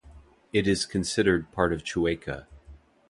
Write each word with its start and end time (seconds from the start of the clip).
It 0.51 0.67
is 0.67 0.87
considered 0.87 1.51
part 1.51 1.71
of 1.71 1.83
Chueca. 1.83 2.47